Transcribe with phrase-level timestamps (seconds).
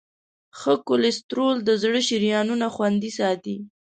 [0.59, 3.57] ښه کولیسټرول د زړه شریانونه خوندي ساتي.